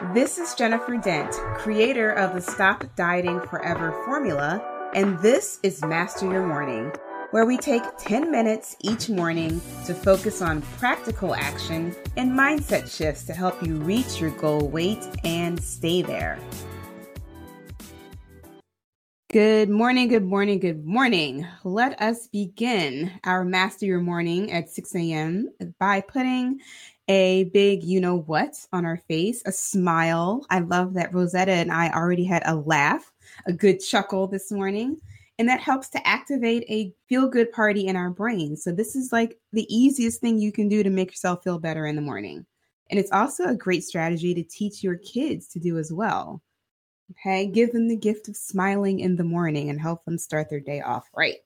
[0.00, 4.62] This is Jennifer Dent, creator of the Stop Dieting Forever formula,
[4.94, 6.92] and this is Master Your Morning,
[7.32, 13.24] where we take 10 minutes each morning to focus on practical action and mindset shifts
[13.24, 16.38] to help you reach your goal weight and stay there.
[19.32, 21.44] Good morning, good morning, good morning.
[21.64, 25.48] Let us begin our Master Your Morning at 6 a.m.
[25.80, 26.60] by putting
[27.08, 30.46] a big you know what on our face, a smile.
[30.50, 33.12] I love that Rosetta and I already had a laugh,
[33.46, 35.00] a good chuckle this morning.
[35.38, 38.56] And that helps to activate a feel good party in our brain.
[38.56, 41.86] So, this is like the easiest thing you can do to make yourself feel better
[41.86, 42.44] in the morning.
[42.90, 46.42] And it's also a great strategy to teach your kids to do as well.
[47.12, 50.60] Okay, give them the gift of smiling in the morning and help them start their
[50.60, 51.36] day off right.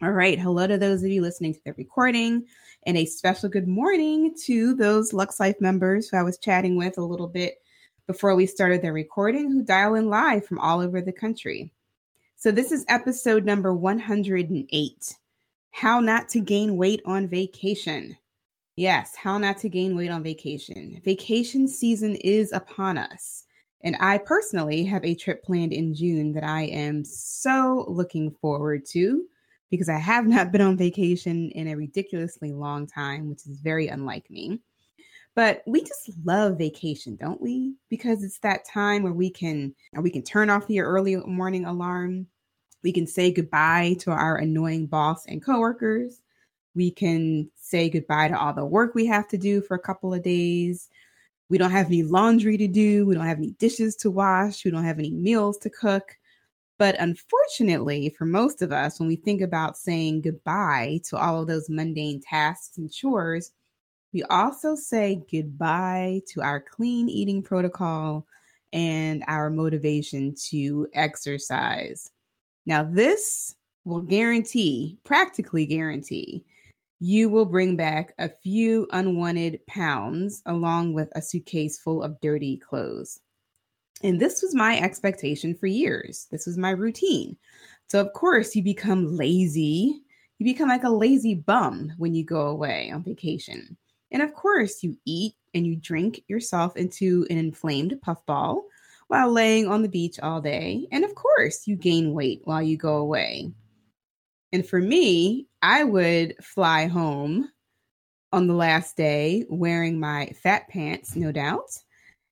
[0.00, 2.46] All right, hello to those of you listening to the recording,
[2.86, 6.98] and a special good morning to those Lux Life members who I was chatting with
[6.98, 7.60] a little bit
[8.06, 11.72] before we started the recording who dial in live from all over the country.
[12.36, 15.16] So, this is episode number 108
[15.72, 18.16] How Not to Gain Weight on Vacation.
[18.76, 21.02] Yes, how not to gain weight on vacation.
[21.04, 23.46] Vacation season is upon us.
[23.80, 28.86] And I personally have a trip planned in June that I am so looking forward
[28.90, 29.24] to
[29.70, 33.88] because I have not been on vacation in a ridiculously long time, which is very
[33.88, 34.60] unlike me.
[35.34, 37.74] But we just love vacation, don't we?
[37.88, 42.26] Because it's that time where we can we can turn off the early morning alarm.
[42.82, 46.22] We can say goodbye to our annoying boss and coworkers.
[46.74, 50.12] We can say goodbye to all the work we have to do for a couple
[50.12, 50.88] of days.
[51.48, 53.06] We don't have any laundry to do.
[53.06, 54.64] We don't have any dishes to wash.
[54.64, 56.17] We don't have any meals to cook.
[56.78, 61.48] But unfortunately, for most of us, when we think about saying goodbye to all of
[61.48, 63.52] those mundane tasks and chores,
[64.12, 68.26] we also say goodbye to our clean eating protocol
[68.72, 72.10] and our motivation to exercise.
[72.64, 76.44] Now, this will guarantee, practically guarantee,
[77.00, 82.56] you will bring back a few unwanted pounds along with a suitcase full of dirty
[82.56, 83.20] clothes.
[84.02, 86.26] And this was my expectation for years.
[86.30, 87.36] This was my routine.
[87.88, 90.02] So, of course, you become lazy.
[90.38, 93.76] You become like a lazy bum when you go away on vacation.
[94.10, 98.64] And of course, you eat and you drink yourself into an inflamed puffball
[99.08, 100.86] while laying on the beach all day.
[100.92, 103.50] And of course, you gain weight while you go away.
[104.52, 107.50] And for me, I would fly home
[108.32, 111.70] on the last day wearing my fat pants, no doubt.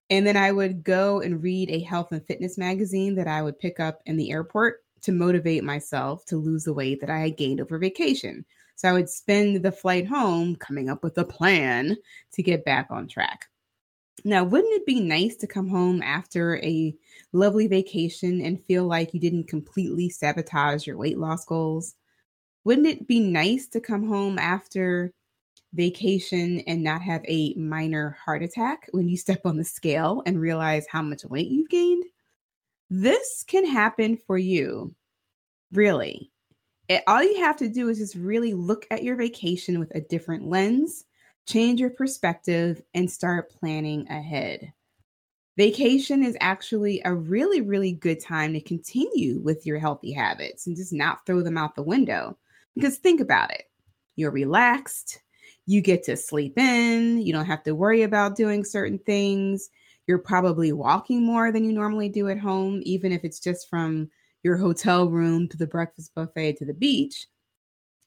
[0.09, 3.59] And then I would go and read a health and fitness magazine that I would
[3.59, 7.37] pick up in the airport to motivate myself to lose the weight that I had
[7.37, 8.45] gained over vacation.
[8.77, 11.97] So I would spend the flight home coming up with a plan
[12.33, 13.47] to get back on track.
[14.25, 16.95] Now, wouldn't it be nice to come home after a
[17.33, 21.95] lovely vacation and feel like you didn't completely sabotage your weight loss goals?
[22.65, 25.13] Wouldn't it be nice to come home after
[25.77, 30.41] vacation and not have a minor heart attack when you step on the scale and
[30.41, 32.05] realize how much weight you've gained?
[32.89, 34.95] This can happen for you.
[35.73, 36.31] Really.
[36.89, 40.01] It, all you have to do is just really look at your vacation with a
[40.01, 41.05] different lens,
[41.47, 44.73] change your perspective, and start planning ahead.
[45.57, 50.77] Vacation is actually a really, really good time to continue with your healthy habits and
[50.77, 52.37] just not throw them out the window.
[52.75, 53.65] Because think about it
[54.17, 55.21] you're relaxed,
[55.67, 59.69] you get to sleep in, you don't have to worry about doing certain things.
[60.07, 64.09] You're probably walking more than you normally do at home, even if it's just from
[64.45, 67.27] your hotel room to the breakfast buffet to the beach.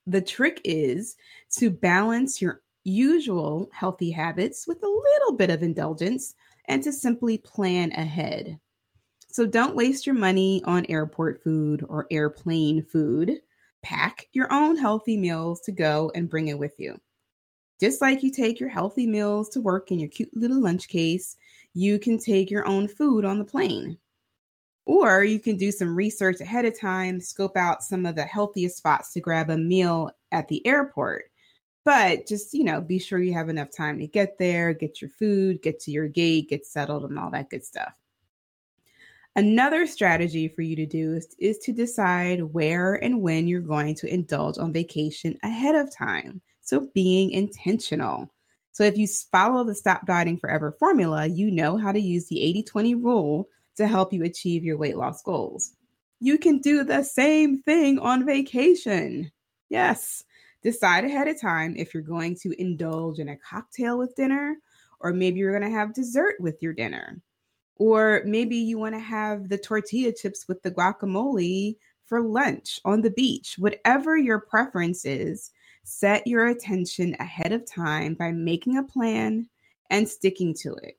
[0.07, 1.17] The trick is
[1.57, 7.37] to balance your usual healthy habits with a little bit of indulgence and to simply
[7.37, 8.57] plan ahead.
[9.27, 13.39] So don't waste your money on airport food or airplane food
[13.81, 16.99] pack your own healthy meals to go and bring it with you.
[17.79, 21.37] Just like you take your healthy meals to work in your cute little lunch case,
[21.73, 23.97] you can take your own food on the plane.
[24.85, 28.77] Or you can do some research ahead of time, scope out some of the healthiest
[28.77, 31.25] spots to grab a meal at the airport.
[31.85, 35.11] But just, you know, be sure you have enough time to get there, get your
[35.11, 37.93] food, get to your gate, get settled, and all that good stuff.
[39.35, 43.95] Another strategy for you to do is, is to decide where and when you're going
[43.95, 46.41] to indulge on vacation ahead of time.
[46.69, 48.31] So, being intentional.
[48.73, 52.41] So, if you follow the Stop Dieting Forever formula, you know how to use the
[52.43, 55.73] 80 20 rule to help you achieve your weight loss goals.
[56.19, 59.31] You can do the same thing on vacation.
[59.69, 60.23] Yes,
[60.61, 64.57] decide ahead of time if you're going to indulge in a cocktail with dinner,
[64.99, 67.21] or maybe you're going to have dessert with your dinner
[67.77, 73.01] Or maybe you want to have the tortilla chips with the guacamole for lunch on
[73.01, 73.55] the beach.
[73.57, 75.51] Whatever your preference is,
[75.83, 79.47] set your attention ahead of time by making a plan
[79.89, 80.97] and sticking to it.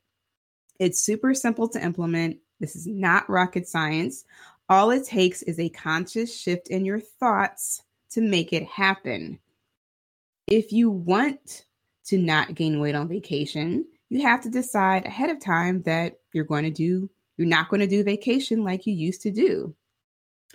[0.79, 2.37] It's super simple to implement.
[2.59, 4.25] This is not rocket science.
[4.67, 9.39] All it takes is a conscious shift in your thoughts to make it happen.
[10.47, 11.65] If you want
[12.05, 16.43] to not gain weight on vacation, you have to decide ahead of time that you're
[16.43, 19.73] going to do, you're not going to do vacation like you used to do.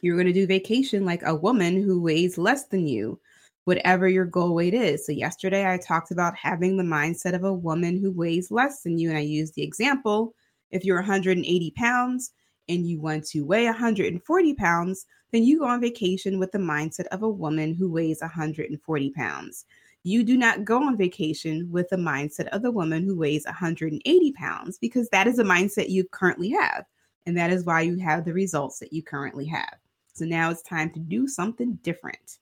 [0.03, 3.19] You're going to do vacation like a woman who weighs less than you,
[3.67, 5.05] whatever your goal weight is.
[5.05, 8.97] So, yesterday I talked about having the mindset of a woman who weighs less than
[8.97, 9.11] you.
[9.11, 10.35] And I used the example
[10.71, 12.33] if you're 180 pounds
[12.69, 17.07] and you want to weigh 140 pounds, then you go on vacation with the mindset
[17.09, 19.65] of a woman who weighs 140 pounds.
[20.05, 24.33] You do not go on vacation with the mindset of the woman who weighs 180
[24.33, 26.85] pounds because that is a mindset you currently have.
[27.27, 29.75] And that is why you have the results that you currently have.
[30.13, 32.39] So now it's time to do something different.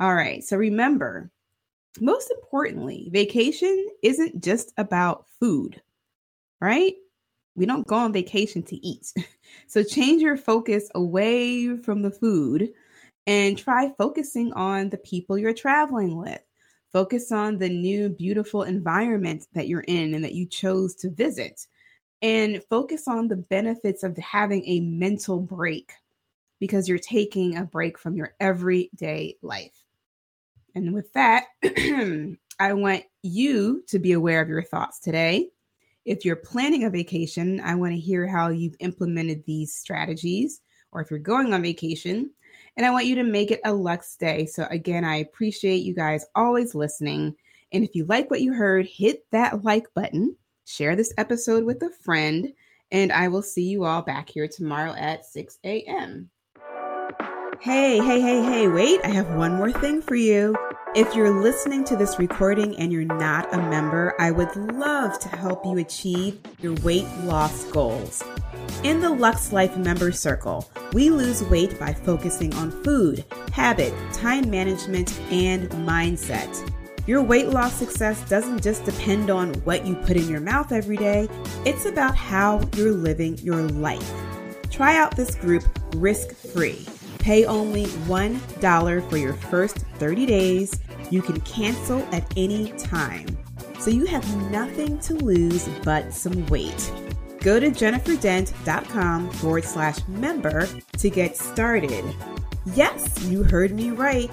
[0.00, 0.44] All right.
[0.44, 1.30] So remember,
[2.00, 5.82] most importantly, vacation isn't just about food,
[6.60, 6.94] right?
[7.56, 9.12] We don't go on vacation to eat.
[9.66, 12.70] So change your focus away from the food
[13.26, 16.40] and try focusing on the people you're traveling with.
[16.92, 21.66] Focus on the new, beautiful environment that you're in and that you chose to visit.
[22.22, 25.92] And focus on the benefits of having a mental break
[26.60, 29.84] because you're taking a break from your everyday life.
[30.74, 31.46] And with that,
[32.60, 35.48] I want you to be aware of your thoughts today.
[36.04, 40.60] If you're planning a vacation, I want to hear how you've implemented these strategies,
[40.92, 42.30] or if you're going on vacation,
[42.76, 44.46] and I want you to make it a Lux day.
[44.46, 47.34] So, again, I appreciate you guys always listening.
[47.72, 51.82] And if you like what you heard, hit that like button, share this episode with
[51.82, 52.52] a friend,
[52.90, 56.30] and I will see you all back here tomorrow at 6 a.m.
[57.60, 60.54] Hey, hey, hey, hey, wait, I have one more thing for you.
[60.94, 65.28] If you're listening to this recording and you're not a member, I would love to
[65.28, 68.22] help you achieve your weight loss goals.
[68.84, 74.48] In the Lux Life Member Circle, we lose weight by focusing on food, habit, time
[74.48, 76.72] management, and mindset.
[77.08, 80.96] Your weight loss success doesn't just depend on what you put in your mouth every
[80.96, 81.28] day,
[81.64, 84.12] it's about how you're living your life.
[84.70, 85.64] Try out this group
[85.96, 86.86] risk free.
[87.28, 90.80] Pay only $1 for your first 30 days.
[91.10, 93.26] You can cancel at any time.
[93.80, 96.90] So you have nothing to lose but some weight.
[97.42, 100.66] Go to jenniferdent.com forward slash member
[100.96, 102.02] to get started.
[102.74, 104.32] Yes, you heard me right.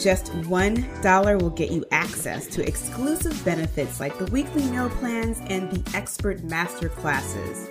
[0.00, 5.70] Just $1 will get you access to exclusive benefits like the weekly meal plans and
[5.70, 7.68] the expert master classes.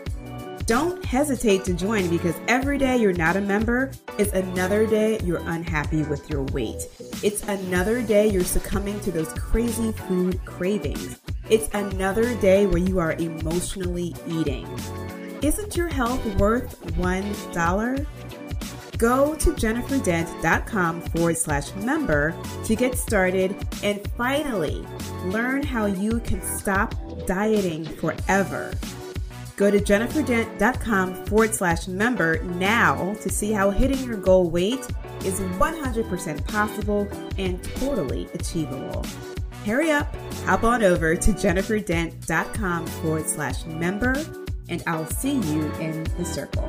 [0.65, 5.41] Don't hesitate to join because every day you're not a member is another day you're
[5.49, 6.83] unhappy with your weight.
[7.23, 11.19] It's another day you're succumbing to those crazy food cravings.
[11.49, 14.67] It's another day where you are emotionally eating.
[15.41, 18.07] Isn't your health worth $1?
[18.97, 22.35] Go to jenniferdent.com forward slash member
[22.65, 24.85] to get started and finally
[25.25, 26.93] learn how you can stop
[27.25, 28.71] dieting forever.
[29.61, 34.87] Go to jenniferdent.com forward slash member now to see how hitting your goal weight
[35.23, 39.05] is 100% possible and totally achievable.
[39.63, 40.15] Hurry up,
[40.45, 44.15] hop on over to jenniferdent.com forward slash member,
[44.67, 46.67] and I'll see you in the circle.